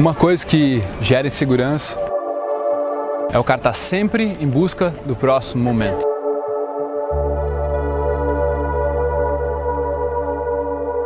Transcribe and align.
Uma 0.00 0.14
coisa 0.14 0.46
que 0.46 0.82
gera 1.02 1.26
insegurança 1.26 2.00
é 3.30 3.38
o 3.38 3.44
cara 3.44 3.60
estar 3.60 3.68
tá 3.68 3.74
sempre 3.74 4.32
em 4.40 4.48
busca 4.48 4.94
do 5.04 5.14
próximo 5.14 5.62
momento. 5.62 6.02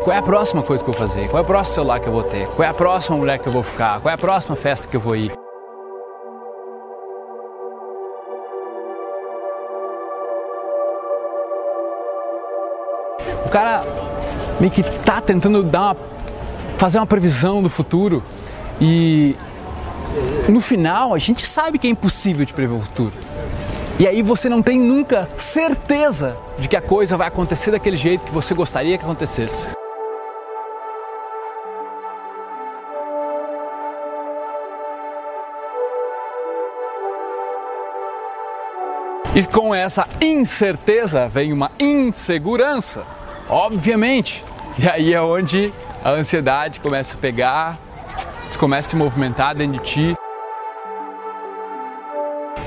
Qual 0.04 0.14
é 0.14 0.18
a 0.18 0.22
próxima 0.22 0.62
coisa 0.62 0.84
que 0.84 0.88
eu 0.88 0.94
vou 0.94 1.08
fazer? 1.08 1.28
Qual 1.28 1.40
é 1.40 1.42
o 1.42 1.44
próximo 1.44 1.74
celular 1.74 1.98
que 1.98 2.06
eu 2.06 2.12
vou 2.12 2.22
ter? 2.22 2.46
Qual 2.46 2.64
é 2.64 2.70
a 2.70 2.72
próxima 2.72 3.16
mulher 3.16 3.40
que 3.40 3.48
eu 3.48 3.52
vou 3.52 3.64
ficar? 3.64 3.98
Qual 3.98 4.12
é 4.12 4.14
a 4.14 4.18
próxima 4.18 4.54
festa 4.54 4.86
que 4.86 4.94
eu 4.94 5.00
vou 5.00 5.16
ir? 5.16 5.32
O 13.44 13.48
cara 13.48 13.82
meio 14.60 14.70
que 14.70 14.84
tá 15.00 15.20
tentando 15.20 15.64
dar 15.64 15.82
uma, 15.82 15.96
fazer 16.78 16.98
uma 16.98 17.06
previsão 17.08 17.60
do 17.60 17.68
futuro 17.68 18.22
e 18.80 19.36
no 20.48 20.60
final 20.60 21.14
a 21.14 21.18
gente 21.18 21.46
sabe 21.46 21.78
que 21.78 21.86
é 21.86 21.90
impossível 21.90 22.44
de 22.44 22.52
prever 22.52 22.74
o 22.74 22.80
futuro. 22.80 23.12
E 23.98 24.06
aí 24.08 24.22
você 24.22 24.48
não 24.48 24.60
tem 24.62 24.78
nunca 24.78 25.28
certeza 25.36 26.36
de 26.58 26.66
que 26.68 26.76
a 26.76 26.82
coisa 26.82 27.16
vai 27.16 27.28
acontecer 27.28 27.70
daquele 27.70 27.96
jeito 27.96 28.24
que 28.24 28.32
você 28.32 28.52
gostaria 28.52 28.98
que 28.98 29.04
acontecesse. 29.04 29.68
E 39.36 39.42
com 39.46 39.74
essa 39.74 40.06
incerteza 40.20 41.28
vem 41.28 41.52
uma 41.52 41.70
insegurança, 41.80 43.04
obviamente. 43.48 44.44
E 44.78 44.88
aí 44.88 45.12
é 45.12 45.20
onde 45.20 45.72
a 46.04 46.10
ansiedade 46.10 46.78
começa 46.78 47.16
a 47.16 47.18
pegar, 47.18 47.76
começa 48.58 48.88
a 48.88 48.90
se 48.90 48.96
movimentar 48.96 49.54
dentro 49.54 49.80
de 49.80 49.84
ti. 49.84 50.14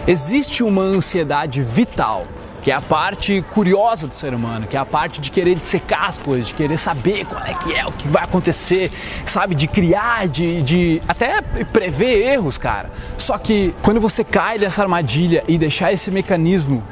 Existe 0.07 0.63
uma 0.63 0.83
ansiedade 0.83 1.61
vital 1.61 2.25
que 2.67 2.71
é 2.71 2.75
a 2.75 2.81
parte 2.81 3.41
curiosa 3.53 4.07
do 4.07 4.13
ser 4.13 4.33
humano, 4.33 4.67
que 4.67 4.75
é 4.75 4.79
a 4.79 4.85
parte 4.85 5.21
de 5.21 5.31
querer 5.31 5.55
dissecar 5.55 6.09
as 6.09 6.17
coisas, 6.17 6.47
de 6.47 6.53
querer 6.53 6.77
saber 6.77 7.25
qual 7.25 7.41
é 7.41 7.53
que 7.53 7.73
é, 7.73 7.85
o 7.85 7.93
que 7.93 8.09
vai 8.09 8.21
acontecer, 8.21 8.91
sabe, 9.25 9.55
de 9.55 9.67
criar, 9.67 10.27
de, 10.27 10.61
de 10.63 11.01
até 11.07 11.41
prever 11.41 12.27
erros, 12.27 12.57
cara. 12.57 12.91
Só 13.17 13.37
que 13.37 13.73
quando 13.81 14.01
você 14.01 14.21
cai 14.21 14.59
dessa 14.59 14.81
armadilha 14.81 15.45
e 15.47 15.57
deixar 15.57 15.93
esse 15.93 16.11
mecanismo 16.11 16.83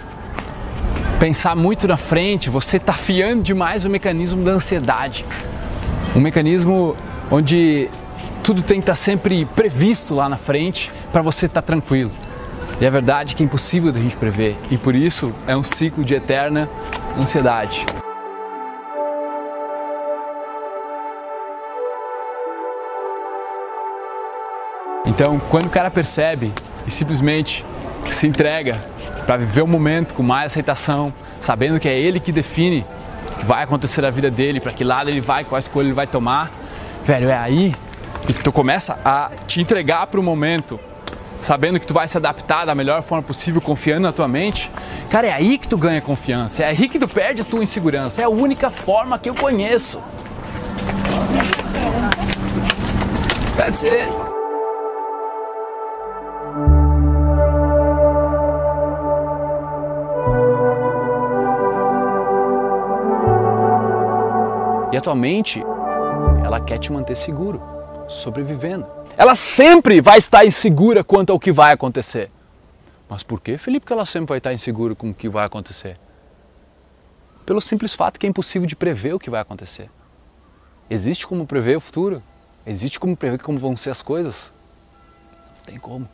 pensar 1.19 1.57
muito 1.57 1.89
na 1.89 1.97
frente, 1.97 2.49
você 2.49 2.77
está 2.77 2.93
fiando 2.93 3.43
demais 3.43 3.83
o 3.83 3.89
mecanismo 3.89 4.45
da 4.45 4.51
ansiedade. 4.51 5.25
Um 6.15 6.21
mecanismo 6.21 6.95
onde 7.29 7.89
tudo 8.45 8.61
tem 8.61 8.79
que 8.79 8.83
estar 8.83 8.91
tá 8.91 8.95
sempre 8.95 9.43
previsto 9.43 10.13
lá 10.13 10.29
na 10.29 10.37
frente 10.37 10.91
para 11.11 11.23
você 11.23 11.47
estar 11.47 11.63
tá 11.63 11.65
tranquilo. 11.65 12.11
E 12.79 12.85
é 12.85 12.89
verdade 12.91 13.35
que 13.35 13.41
é 13.41 13.45
impossível 13.45 13.91
da 13.91 13.99
gente 13.99 14.15
prever, 14.15 14.55
e 14.69 14.77
por 14.77 14.93
isso 14.93 15.33
é 15.47 15.57
um 15.57 15.63
ciclo 15.63 16.05
de 16.05 16.13
eterna 16.13 16.69
ansiedade. 17.17 17.83
Então, 25.07 25.39
quando 25.49 25.65
o 25.65 25.69
cara 25.69 25.89
percebe 25.89 26.53
e 26.85 26.91
simplesmente 26.91 27.65
se 28.11 28.27
entrega 28.27 28.75
para 29.25 29.37
viver 29.37 29.63
o 29.63 29.67
momento 29.67 30.13
com 30.13 30.21
mais 30.21 30.51
aceitação, 30.51 31.11
sabendo 31.41 31.79
que 31.79 31.87
é 31.89 31.97
ele 31.97 32.19
que 32.19 32.31
define 32.31 32.85
o 33.31 33.39
que 33.39 33.45
vai 33.45 33.63
acontecer 33.63 34.01
na 34.01 34.11
vida 34.11 34.29
dele, 34.29 34.59
para 34.59 34.71
que 34.71 34.83
lado 34.83 35.09
ele 35.09 35.21
vai, 35.21 35.43
qual 35.43 35.57
escolha 35.57 35.85
ele 35.85 35.93
vai 35.93 36.05
tomar, 36.05 36.51
velho, 37.03 37.29
é 37.29 37.37
aí 37.37 37.73
que 38.33 38.43
tu 38.43 38.51
começa 38.51 38.99
a 39.03 39.31
te 39.45 39.61
entregar 39.61 40.07
para 40.07 40.19
o 40.19 40.23
momento 40.23 40.79
sabendo 41.45 41.79
que 41.79 41.85
tu 41.85 41.93
vai 41.93 42.07
se 42.07 42.17
adaptar 42.17 42.65
da 42.65 42.73
melhor 42.73 43.03
forma 43.03 43.21
possível, 43.21 43.61
confiando 43.61 44.01
na 44.01 44.11
tua 44.11 44.27
mente, 44.27 44.71
cara, 45.11 45.27
é 45.27 45.31
aí 45.31 45.59
que 45.59 45.67
tu 45.67 45.77
ganha 45.77 46.01
confiança, 46.01 46.63
é 46.63 46.67
aí 46.67 46.89
que 46.89 46.97
tu 46.97 47.07
perde 47.07 47.43
a 47.43 47.45
tua 47.45 47.63
insegurança. 47.63 48.21
É 48.21 48.25
a 48.25 48.29
única 48.29 48.71
forma 48.71 49.19
que 49.19 49.29
eu 49.29 49.35
conheço. 49.35 50.01
That's 53.57 53.83
it. 53.83 54.09
E 64.91 64.97
a 64.97 65.01
tua 65.01 65.13
mente, 65.13 65.61
ela 66.43 66.59
quer 66.59 66.79
te 66.79 66.91
manter 66.91 67.15
seguro, 67.15 67.74
sobrevivendo 68.07 68.95
ela 69.17 69.33
sempre 69.35 70.01
vai 70.01 70.17
estar 70.17 70.45
insegura 70.45 71.03
quanto 71.03 71.31
ao 71.31 71.39
que 71.39 71.51
vai 71.51 71.71
acontecer. 71.71 72.29
Mas 73.07 73.23
por 73.23 73.39
que, 73.39 73.57
Felipe, 73.57 73.85
que 73.85 73.93
ela 73.93 74.05
sempre 74.05 74.29
vai 74.29 74.39
estar 74.39 74.53
insegura 74.53 74.93
com 74.93 75.09
o 75.09 75.13
que 75.13 75.29
vai 75.29 75.45
acontecer? 75.45 75.97
Pelo 77.45 77.61
simples 77.61 77.93
fato 77.93 78.19
que 78.19 78.25
é 78.25 78.29
impossível 78.29 78.67
de 78.67 78.75
prever 78.75 79.13
o 79.13 79.19
que 79.19 79.29
vai 79.29 79.39
acontecer. 79.39 79.89
Existe 80.89 81.25
como 81.25 81.45
prever 81.45 81.77
o 81.77 81.79
futuro? 81.79 82.21
Existe 82.65 82.99
como 82.99 83.15
prever 83.15 83.39
como 83.39 83.57
vão 83.57 83.77
ser 83.77 83.91
as 83.91 84.01
coisas? 84.01 84.51
Não 85.57 85.63
tem 85.63 85.77
como. 85.77 86.09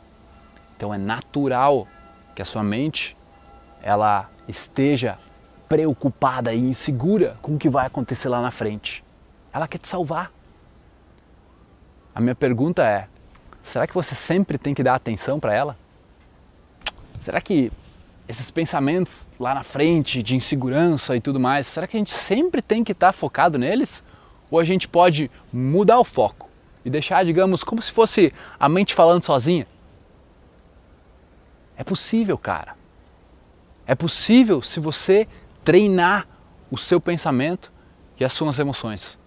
Então 0.76 0.94
é 0.94 0.98
natural 0.98 1.88
que 2.36 2.42
a 2.42 2.44
sua 2.44 2.62
mente 2.62 3.16
ela 3.82 4.30
esteja 4.46 5.18
preocupada 5.68 6.54
e 6.54 6.60
insegura 6.60 7.36
com 7.42 7.54
o 7.54 7.58
que 7.58 7.68
vai 7.68 7.86
acontecer 7.86 8.28
lá 8.28 8.40
na 8.40 8.50
frente. 8.50 9.02
Ela 9.52 9.66
quer 9.66 9.78
te 9.78 9.88
salvar. 9.88 10.30
A 12.14 12.20
minha 12.20 12.34
pergunta 12.34 12.84
é: 12.84 13.08
será 13.62 13.86
que 13.86 13.94
você 13.94 14.14
sempre 14.14 14.58
tem 14.58 14.74
que 14.74 14.82
dar 14.82 14.94
atenção 14.94 15.40
para 15.40 15.54
ela? 15.54 15.76
Será 17.18 17.40
que 17.40 17.72
esses 18.28 18.50
pensamentos 18.50 19.28
lá 19.38 19.54
na 19.54 19.62
frente 19.62 20.22
de 20.22 20.36
insegurança 20.36 21.16
e 21.16 21.20
tudo 21.20 21.38
mais, 21.38 21.66
será 21.66 21.86
que 21.86 21.96
a 21.96 22.00
gente 22.00 22.12
sempre 22.12 22.62
tem 22.62 22.82
que 22.82 22.92
estar 22.92 23.08
tá 23.08 23.12
focado 23.12 23.58
neles? 23.58 24.02
Ou 24.50 24.58
a 24.58 24.64
gente 24.64 24.86
pode 24.86 25.30
mudar 25.52 25.98
o 25.98 26.04
foco 26.04 26.48
e 26.84 26.90
deixar, 26.90 27.24
digamos, 27.24 27.64
como 27.64 27.80
se 27.80 27.90
fosse 27.90 28.32
a 28.58 28.68
mente 28.68 28.94
falando 28.94 29.22
sozinha? 29.22 29.66
É 31.76 31.84
possível, 31.84 32.36
cara. 32.36 32.76
É 33.86 33.94
possível 33.94 34.62
se 34.62 34.78
você 34.78 35.26
treinar 35.64 36.28
o 36.70 36.78
seu 36.78 37.00
pensamento 37.00 37.72
e 38.18 38.24
as 38.24 38.32
suas 38.32 38.58
emoções. 38.58 39.18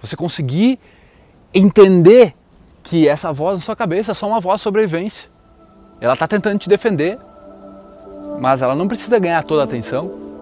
Você 0.00 0.16
conseguir 0.16 0.78
entender 1.54 2.34
que 2.82 3.08
essa 3.08 3.32
voz 3.32 3.58
na 3.58 3.64
sua 3.64 3.76
cabeça 3.76 4.12
é 4.12 4.14
só 4.14 4.26
uma 4.26 4.40
voz 4.40 4.60
de 4.60 4.64
sobrevivência. 4.64 5.28
Ela 6.00 6.14
está 6.14 6.26
tentando 6.26 6.58
te 6.58 6.68
defender, 6.68 7.18
mas 8.40 8.62
ela 8.62 8.74
não 8.74 8.88
precisa 8.88 9.18
ganhar 9.18 9.42
toda 9.44 9.62
a 9.62 9.64
atenção. 9.64 10.32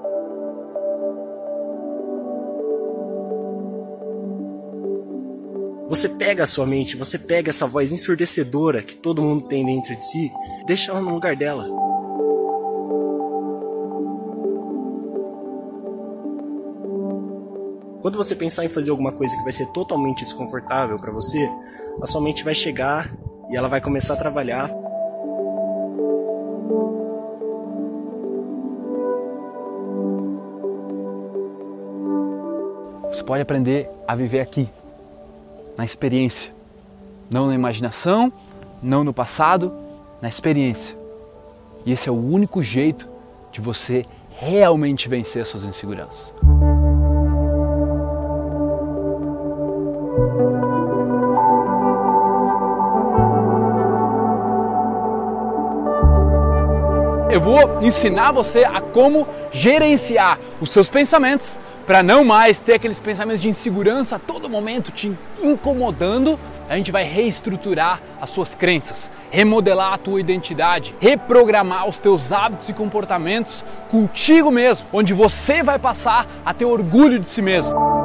Você 5.89 6.09
pega 6.09 6.45
a 6.45 6.47
sua 6.47 6.67
mente, 6.67 6.97
você 6.97 7.19
pega 7.19 7.51
essa 7.51 7.67
voz 7.67 7.91
ensurdecedora 7.91 8.81
que 8.81 8.95
todo 8.95 9.21
mundo 9.21 9.49
tem 9.49 9.67
dentro 9.67 9.95
de 9.97 10.07
si, 10.07 10.33
deixa 10.65 10.93
ela 10.93 11.01
no 11.01 11.11
lugar 11.11 11.35
dela. 11.35 11.90
Quando 18.01 18.17
você 18.17 18.35
pensar 18.35 18.65
em 18.65 18.69
fazer 18.69 18.91
alguma 18.91 19.13
coisa 19.13 19.37
que 19.37 19.43
vai 19.43 19.53
ser 19.53 19.67
totalmente 19.67 20.21
desconfortável 20.21 20.99
para 20.99 21.13
você, 21.13 21.51
a 22.01 22.07
sua 22.07 22.21
mente 22.23 22.43
vai 22.43 22.55
chegar 22.55 23.13
e 23.51 23.57
ela 23.57 23.69
vai 23.69 23.81
começar 23.81 24.15
a 24.15 24.17
trabalhar. 24.17 24.71
Você 33.13 33.23
pode 33.23 33.43
aprender 33.43 33.91
a 34.09 34.15
viver 34.15 34.41
aqui, 34.41 34.67
na 35.77 35.85
experiência, 35.85 36.53
não 37.29 37.49
na 37.49 37.55
imaginação, 37.55 38.33
não 38.83 39.05
no 39.05 39.13
passado, 39.13 39.75
na 40.23 40.29
experiência. 40.29 40.97
E 41.85 41.93
esse 41.93 42.09
é 42.09 42.13
o 42.13 42.15
único 42.15 42.63
jeito 42.63 43.07
de 43.53 43.61
você 43.61 44.07
realmente 44.31 45.07
vencer 45.07 45.45
suas 45.45 45.65
inseguranças. 45.65 46.33
Eu 57.33 57.41
vou 57.41 57.83
ensinar 57.83 58.33
você 58.33 58.65
a 58.65 58.81
como 58.81 59.27
gerenciar 59.53 60.39
os 60.61 60.73
seus 60.73 60.89
pensamentos 60.89 61.59
para 61.87 62.03
não 62.03 62.25
mais 62.25 62.61
ter 62.61 62.75
aqueles 62.75 62.99
pensamentos 62.99 63.41
de 63.41 63.49
insegurança 63.49 64.17
a 64.17 64.19
todo 64.19 64.49
momento 64.49 64.91
te 64.91 65.13
incomodando. 65.41 66.39
A 66.69 66.77
gente 66.77 66.91
vai 66.93 67.05
reestruturar 67.05 68.01
as 68.21 68.31
suas 68.31 68.55
crenças, 68.55 69.11
remodelar 69.31 69.95
a 69.95 69.99
tua 69.99 70.21
identidade, 70.21 70.95
reprogramar 71.01 71.89
os 71.89 72.01
teus 72.01 72.33
hábitos 72.33 72.69
e 72.69 72.73
comportamentos 72.73 73.65
contigo 73.91 74.51
mesmo, 74.51 74.87
onde 74.93 75.13
você 75.13 75.63
vai 75.63 75.79
passar 75.79 76.27
a 76.45 76.55
ter 76.55 76.65
orgulho 76.65 77.19
de 77.19 77.29
si 77.29 77.43
mesmo. 77.43 78.00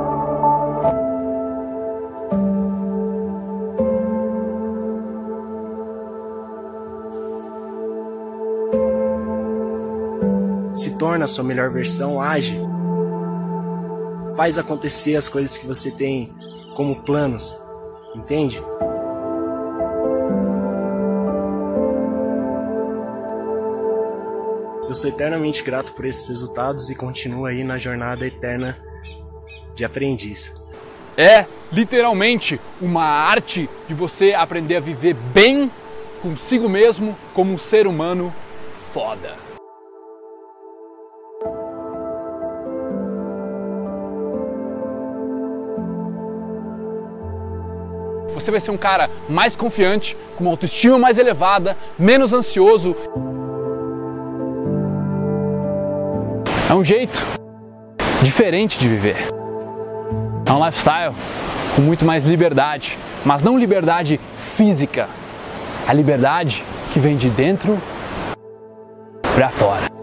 Torna 10.91 11.25
a 11.25 11.27
sua 11.27 11.43
melhor 11.43 11.69
versão, 11.69 12.21
age. 12.21 12.59
Faz 14.35 14.59
acontecer 14.59 15.15
as 15.15 15.29
coisas 15.29 15.57
que 15.57 15.65
você 15.65 15.89
tem 15.89 16.29
como 16.75 17.01
planos, 17.01 17.55
entende? 18.13 18.61
Eu 24.87 24.93
sou 24.93 25.09
eternamente 25.09 25.63
grato 25.63 25.93
por 25.93 26.05
esses 26.05 26.27
resultados 26.27 26.89
e 26.89 26.95
continuo 26.95 27.45
aí 27.45 27.63
na 27.63 27.77
jornada 27.77 28.25
eterna 28.27 28.77
de 29.73 29.83
aprendiz. 29.83 30.51
É 31.17 31.45
literalmente 31.71 32.59
uma 32.81 33.03
arte 33.03 33.69
de 33.87 33.93
você 33.93 34.33
aprender 34.33 34.75
a 34.75 34.79
viver 34.81 35.13
bem 35.33 35.71
consigo 36.21 36.69
mesmo 36.69 37.17
como 37.33 37.53
um 37.53 37.57
ser 37.57 37.87
humano 37.87 38.33
foda. 38.93 39.54
Você 48.45 48.51
vai 48.51 48.59
ser 48.59 48.69
um 48.69 48.77
cara 48.77 49.09
mais 49.27 49.55
confiante, 49.55 50.15
com 50.35 50.43
uma 50.43 50.51
autoestima 50.51 50.99
mais 50.99 51.17
elevada, 51.17 51.75
menos 51.97 52.31
ansioso. 52.31 52.95
É 56.69 56.73
um 56.75 56.83
jeito 56.83 57.25
diferente 58.21 58.77
de 58.77 58.87
viver. 58.87 59.17
É 60.45 60.51
um 60.51 60.63
lifestyle 60.63 61.15
com 61.75 61.81
muito 61.81 62.05
mais 62.05 62.23
liberdade, 62.23 62.99
mas 63.25 63.41
não 63.41 63.57
liberdade 63.57 64.19
física, 64.37 65.09
a 65.87 65.91
liberdade 65.91 66.63
que 66.93 66.99
vem 66.99 67.17
de 67.17 67.31
dentro 67.31 67.81
para 69.33 69.49
fora. 69.49 69.94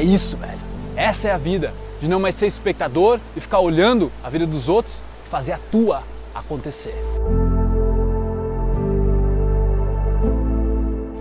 É 0.00 0.02
isso, 0.02 0.38
velho. 0.38 0.58
Essa 0.96 1.28
é 1.28 1.30
a 1.30 1.36
vida. 1.36 1.74
De 2.00 2.08
não 2.08 2.18
mais 2.18 2.34
ser 2.34 2.46
espectador 2.46 3.20
e 3.36 3.40
ficar 3.40 3.60
olhando 3.60 4.10
a 4.24 4.30
vida 4.30 4.46
dos 4.46 4.66
outros 4.66 5.02
e 5.26 5.28
fazer 5.28 5.52
a 5.52 5.58
tua 5.70 6.02
acontecer. 6.34 6.94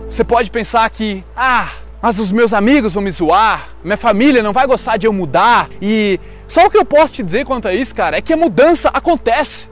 Você 0.09 0.23
pode 0.23 0.49
pensar 0.49 0.89
que, 0.89 1.25
ah, 1.35 1.73
mas 2.01 2.19
os 2.19 2.31
meus 2.31 2.53
amigos 2.53 2.93
vão 2.93 3.03
me 3.03 3.11
zoar, 3.11 3.71
minha 3.83 3.97
família 3.97 4.41
não 4.41 4.53
vai 4.53 4.65
gostar 4.65 4.95
de 4.95 5.05
eu 5.05 5.11
mudar. 5.11 5.69
E 5.81 6.17
só 6.47 6.65
o 6.65 6.69
que 6.69 6.77
eu 6.77 6.85
posso 6.85 7.15
te 7.15 7.21
dizer 7.21 7.45
quanto 7.45 7.67
a 7.67 7.73
isso, 7.73 7.93
cara, 7.93 8.15
é 8.15 8.21
que 8.21 8.31
a 8.31 8.37
mudança 8.37 8.89
acontece. 8.93 9.67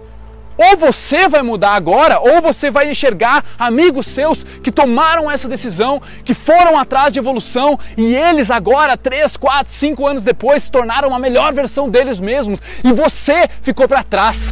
Ou 0.57 0.75
você 0.75 1.27
vai 1.27 1.42
mudar 1.42 1.75
agora, 1.75 2.19
ou 2.19 2.42
você 2.42 2.71
vai 2.71 2.89
enxergar 2.89 3.45
amigos 3.59 4.07
seus 4.07 4.44
que 4.44 4.71
tomaram 4.71 5.30
essa 5.30 5.48
decisão, 5.48 6.01
que 6.25 6.33
foram 6.33 6.77
atrás 6.77 7.13
de 7.13 7.19
evolução 7.19 7.80
e 7.95 8.15
eles 8.15 8.50
agora, 8.50 8.98
3, 8.98 9.38
4, 9.38 9.71
5 9.71 10.07
anos 10.07 10.24
depois, 10.24 10.63
se 10.63 10.71
tornaram 10.71 11.13
a 11.13 11.19
melhor 11.19 11.54
versão 11.54 11.89
deles 11.89 12.19
mesmos 12.19 12.59
e 12.83 12.92
você 12.92 13.48
ficou 13.62 13.88
para 13.88 14.04
trás. 14.04 14.51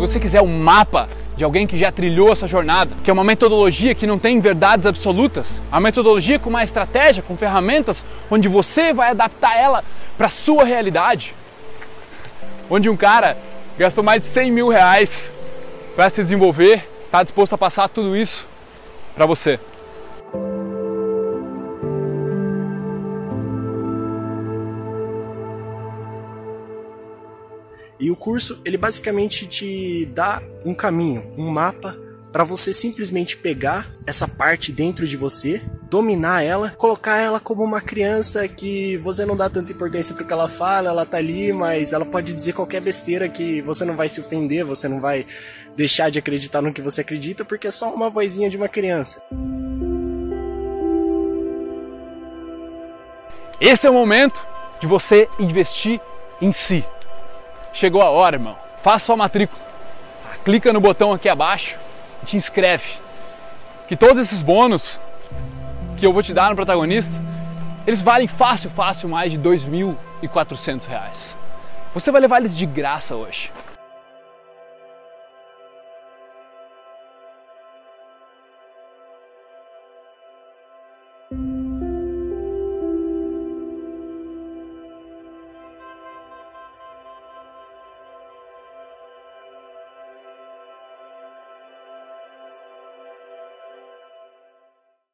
você 0.00 0.18
quiser 0.18 0.40
um 0.40 0.58
mapa 0.58 1.10
de 1.40 1.44
alguém 1.44 1.66
que 1.66 1.78
já 1.78 1.90
trilhou 1.90 2.30
essa 2.30 2.46
jornada, 2.46 2.94
que 3.02 3.08
é 3.08 3.12
uma 3.14 3.24
metodologia 3.24 3.94
que 3.94 4.06
não 4.06 4.18
tem 4.18 4.38
verdades 4.40 4.84
absolutas, 4.84 5.58
a 5.72 5.80
metodologia 5.80 6.38
com 6.38 6.50
uma 6.50 6.62
estratégia, 6.62 7.22
com 7.22 7.34
ferramentas 7.34 8.04
onde 8.30 8.46
você 8.46 8.92
vai 8.92 9.12
adaptar 9.12 9.56
ela 9.56 9.82
para 10.18 10.26
a 10.26 10.30
sua 10.30 10.64
realidade, 10.64 11.34
onde 12.68 12.90
um 12.90 12.96
cara 12.96 13.38
gastou 13.78 14.04
mais 14.04 14.20
de 14.20 14.26
100 14.26 14.50
mil 14.52 14.68
reais 14.68 15.32
para 15.96 16.10
se 16.10 16.20
desenvolver, 16.20 16.86
está 17.06 17.22
disposto 17.22 17.54
a 17.54 17.58
passar 17.58 17.88
tudo 17.88 18.14
isso 18.14 18.46
para 19.14 19.24
você. 19.24 19.58
E 28.00 28.10
o 28.10 28.16
curso, 28.16 28.58
ele 28.64 28.78
basicamente 28.78 29.46
te 29.46 30.06
dá 30.14 30.42
um 30.64 30.74
caminho, 30.74 31.34
um 31.36 31.50
mapa 31.50 31.96
para 32.32 32.44
você 32.44 32.72
simplesmente 32.72 33.36
pegar 33.36 33.90
essa 34.06 34.26
parte 34.26 34.72
dentro 34.72 35.06
de 35.06 35.16
você, 35.16 35.60
dominar 35.90 36.42
ela, 36.42 36.70
colocar 36.70 37.18
ela 37.18 37.38
como 37.40 37.62
uma 37.62 37.80
criança 37.80 38.46
que 38.48 38.96
você 38.98 39.26
não 39.26 39.36
dá 39.36 39.50
tanta 39.50 39.72
importância 39.72 40.14
pro 40.14 40.24
que 40.24 40.32
ela 40.32 40.48
fala, 40.48 40.88
ela 40.88 41.04
tá 41.04 41.18
ali, 41.18 41.52
mas 41.52 41.92
ela 41.92 42.06
pode 42.06 42.32
dizer 42.32 42.54
qualquer 42.54 42.80
besteira 42.80 43.28
que 43.28 43.60
você 43.60 43.84
não 43.84 43.96
vai 43.96 44.08
se 44.08 44.20
ofender, 44.20 44.64
você 44.64 44.88
não 44.88 45.00
vai 45.00 45.26
deixar 45.76 46.10
de 46.10 46.18
acreditar 46.18 46.62
no 46.62 46.72
que 46.72 46.80
você 46.80 47.00
acredita, 47.02 47.44
porque 47.44 47.66
é 47.66 47.70
só 47.70 47.92
uma 47.92 48.08
vozinha 48.08 48.48
de 48.48 48.56
uma 48.56 48.68
criança. 48.68 49.20
Esse 53.60 53.86
é 53.86 53.90
o 53.90 53.94
momento 53.94 54.42
de 54.80 54.86
você 54.86 55.28
investir 55.38 56.00
em 56.40 56.50
si. 56.52 56.82
Chegou 57.72 58.02
a 58.02 58.10
hora, 58.10 58.36
irmão. 58.36 58.56
Faça 58.82 59.06
sua 59.06 59.16
matrícula. 59.16 59.60
Clica 60.44 60.72
no 60.72 60.80
botão 60.80 61.12
aqui 61.12 61.28
abaixo 61.28 61.78
e 62.22 62.26
te 62.26 62.36
inscreve. 62.36 62.98
Que 63.86 63.96
todos 63.96 64.22
esses 64.22 64.42
bônus 64.42 64.98
que 65.96 66.06
eu 66.06 66.12
vou 66.12 66.22
te 66.22 66.32
dar 66.32 66.48
no 66.50 66.56
protagonista, 66.56 67.20
eles 67.86 68.00
valem 68.00 68.26
fácil, 68.26 68.70
fácil 68.70 69.08
mais 69.08 69.32
de 69.32 69.38
R$ 69.38 69.56
2.400. 69.56 71.36
Você 71.92 72.10
vai 72.10 72.20
levar 72.20 72.38
eles 72.38 72.56
de 72.56 72.66
graça 72.66 73.16
hoje. 73.16 73.52